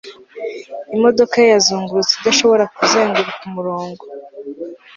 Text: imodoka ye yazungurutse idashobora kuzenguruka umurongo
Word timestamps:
imodoka 0.95 1.35
ye 1.43 1.47
yazungurutse 1.55 2.13
idashobora 2.15 2.63
kuzenguruka 2.75 3.41
umurongo 3.49 4.03